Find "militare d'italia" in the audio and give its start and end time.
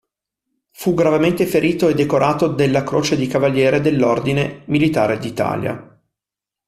4.65-6.01